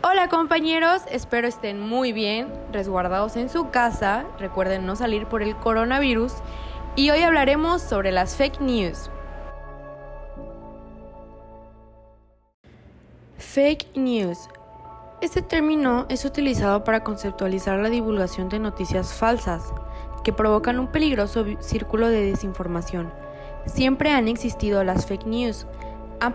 Hola 0.00 0.28
compañeros, 0.28 1.02
espero 1.10 1.48
estén 1.48 1.80
muy 1.80 2.12
bien, 2.12 2.52
resguardados 2.72 3.36
en 3.36 3.48
su 3.48 3.70
casa, 3.70 4.26
recuerden 4.38 4.86
no 4.86 4.94
salir 4.94 5.26
por 5.26 5.42
el 5.42 5.56
coronavirus 5.56 6.34
y 6.94 7.10
hoy 7.10 7.22
hablaremos 7.22 7.82
sobre 7.82 8.12
las 8.12 8.36
fake 8.36 8.60
news. 8.60 9.10
Fake 13.38 13.88
news. 13.96 14.38
Este 15.20 15.42
término 15.42 16.06
es 16.08 16.24
utilizado 16.24 16.84
para 16.84 17.02
conceptualizar 17.02 17.80
la 17.80 17.90
divulgación 17.90 18.48
de 18.48 18.60
noticias 18.60 19.12
falsas 19.14 19.64
que 20.22 20.32
provocan 20.32 20.78
un 20.78 20.92
peligroso 20.92 21.44
círculo 21.58 22.08
de 22.08 22.24
desinformación. 22.24 23.12
Siempre 23.66 24.12
han 24.12 24.28
existido 24.28 24.84
las 24.84 25.06
fake 25.06 25.26
news, 25.26 25.66
han 26.20 26.34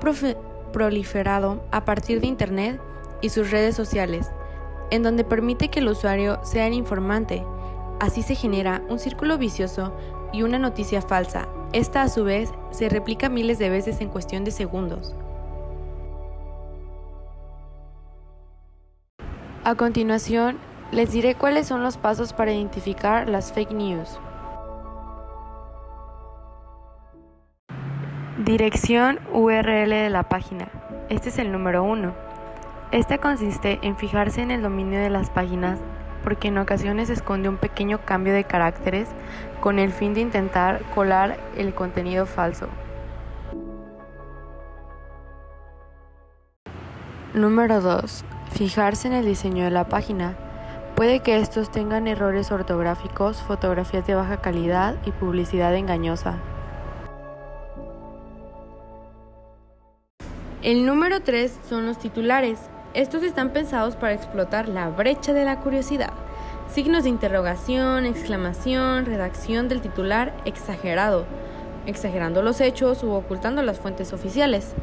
proliferado 0.74 1.64
a 1.72 1.86
partir 1.86 2.20
de 2.20 2.28
Internet 2.28 2.82
y 3.24 3.30
sus 3.30 3.50
redes 3.50 3.76
sociales, 3.76 4.30
en 4.92 5.02
donde 5.02 5.24
permite 5.24 5.70
que 5.70 5.80
el 5.80 5.88
usuario 5.88 6.44
sea 6.44 6.68
el 6.68 6.74
informante. 6.74 7.44
Así 8.00 8.22
se 8.22 8.36
genera 8.36 8.84
un 8.90 9.00
círculo 9.00 9.38
vicioso 9.38 9.96
y 10.34 10.44
una 10.44 10.60
noticia 10.60 11.02
falsa. 11.02 11.48
Esta 11.72 12.04
a 12.04 12.10
su 12.10 12.26
vez 12.26 12.52
se 12.72 12.90
replica 12.90 13.30
miles 13.30 13.60
de 13.60 13.70
veces 13.70 14.02
en 14.02 14.10
cuestión 14.10 14.44
de 14.44 14.52
segundos. 14.52 15.16
A 19.64 19.76
continuación, 19.76 20.58
les 20.92 21.14
diré 21.14 21.36
cuáles 21.36 21.66
son 21.66 21.82
los 21.82 21.96
pasos 21.96 22.34
para 22.34 22.52
identificar 22.52 23.30
las 23.30 23.54
fake 23.54 23.72
news. 23.72 24.20
Dirección 28.44 29.22
URL 29.32 29.90
de 29.90 30.10
la 30.10 30.24
página. 30.24 30.68
Este 31.08 31.30
es 31.30 31.40
el 31.40 31.54
número 31.54 31.84
uno. 31.84 32.33
Esta 32.94 33.18
consiste 33.18 33.80
en 33.82 33.98
fijarse 33.98 34.44
en 34.44 34.52
el 34.52 34.62
dominio 34.62 35.00
de 35.00 35.10
las 35.10 35.32
páginas 35.32 35.80
porque 36.24 36.50
en 36.50 36.60
ocasiones 36.60 37.10
esconde 37.10 37.50
un 37.50 37.58
pequeño 37.58 38.06
cambio 38.06 38.36
de 38.36 38.44
caracteres 38.44 39.08
con 39.62 39.80
el 39.80 39.92
fin 39.92 40.14
de 40.14 40.22
intentar 40.22 40.84
colar 40.94 41.40
el 41.58 41.74
contenido 41.74 42.28
falso. 42.28 42.68
Número 47.34 47.82
2. 47.82 48.26
Fijarse 48.52 49.08
en 49.08 49.16
el 49.16 49.26
diseño 49.26 49.64
de 49.64 49.72
la 49.72 49.86
página. 49.86 50.36
Puede 50.96 51.22
que 51.22 51.40
estos 51.40 51.72
tengan 51.72 52.08
errores 52.08 52.52
ortográficos, 52.52 53.42
fotografías 53.42 54.06
de 54.06 54.14
baja 54.14 54.38
calidad 54.38 54.98
y 55.04 55.10
publicidad 55.10 55.74
engañosa. 55.74 56.38
El 60.62 60.86
número 60.86 61.22
3 61.22 61.60
son 61.68 61.88
los 61.88 61.98
titulares. 61.98 62.70
Estos 62.94 63.24
están 63.24 63.50
pensados 63.50 63.96
para 63.96 64.14
explotar 64.14 64.70
la 64.70 64.90
brecha 64.90 65.34
de 65.34 65.46
la 65.46 65.60
curiosidad. 65.62 66.14
Signos 66.72 67.04
de 67.04 67.10
interrogación, 67.10 68.06
exclamación, 68.06 69.08
redacción 69.08 69.68
del 69.68 69.82
titular 69.82 70.32
exagerado, 70.46 71.26
exagerando 71.88 72.44
los 72.44 72.62
hechos 72.62 73.02
u 73.04 73.12
ocultando 73.12 73.64
las 73.64 73.80
fuentes 73.80 74.14
oficiales. 74.14 74.76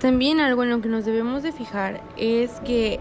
También 0.00 0.40
algo 0.40 0.64
en 0.64 0.70
lo 0.70 0.80
que 0.80 0.88
nos 0.88 1.04
debemos 1.04 1.44
de 1.44 1.52
fijar 1.52 2.00
es 2.16 2.58
que 2.60 2.98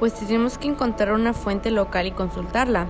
pues 0.00 0.14
tenemos 0.14 0.58
que 0.58 0.66
encontrar 0.66 1.12
una 1.12 1.32
fuente 1.32 1.70
local 1.70 2.08
y 2.08 2.10
consultarla. 2.10 2.88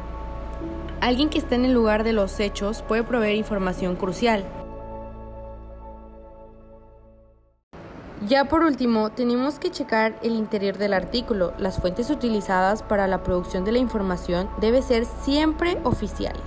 Alguien 1.03 1.29
que 1.29 1.39
esté 1.39 1.57
en 1.57 1.67
el 1.67 1.75
lugar 1.75 2.05
de 2.05 2.15
los 2.15 2.41
hechos 2.41 2.81
puede 2.81 3.05
proveer 3.05 3.37
información 3.37 3.97
crucial. 3.97 4.47
Ya 8.29 8.45
por 8.45 8.63
último, 8.63 9.11
tenemos 9.11 9.59
que 9.59 9.73
checar 9.73 10.15
el 10.23 10.37
interior 10.37 10.79
del 10.79 10.95
artículo. 10.95 11.55
Las 11.59 11.81
fuentes 11.81 12.09
utilizadas 12.09 12.85
para 12.85 13.09
la 13.09 13.25
producción 13.25 13.65
de 13.65 13.73
la 13.73 13.79
información 13.79 14.49
deben 14.61 14.85
ser 14.85 15.07
siempre 15.07 15.79
oficiales, 15.83 16.43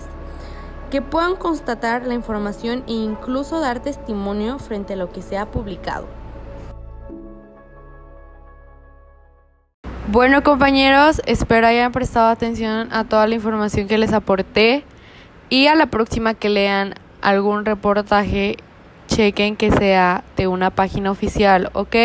que 0.89 1.01
puedan 1.01 1.35
constatar 1.35 2.07
la 2.07 2.13
información 2.13 2.85
e 2.87 2.93
incluso 2.93 3.59
dar 3.59 3.81
testimonio 3.81 4.57
frente 4.57 4.93
a 4.93 4.95
lo 4.95 5.11
que 5.11 5.21
se 5.21 5.37
ha 5.37 5.47
publicado. 5.51 6.07
Bueno 10.07 10.43
compañeros, 10.43 11.21
espero 11.25 11.67
hayan 11.67 11.91
prestado 11.91 12.29
atención 12.29 12.87
a 12.93 13.03
toda 13.03 13.27
la 13.27 13.35
información 13.35 13.87
que 13.87 13.97
les 13.97 14.13
aporté 14.13 14.85
y 15.49 15.67
a 15.67 15.75
la 15.75 15.87
próxima 15.87 16.35
que 16.35 16.47
lean 16.47 16.93
algún 17.21 17.65
reportaje 17.65 18.55
chequen 19.07 19.55
que 19.55 19.71
sea 19.71 20.23
de 20.37 20.47
una 20.47 20.69
página 20.69 21.11
oficial, 21.11 21.69
¿ok? 21.73 21.95